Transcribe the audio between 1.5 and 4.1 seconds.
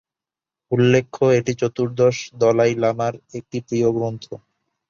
চতুর্দশ দলাই লামার একটি প্রিয়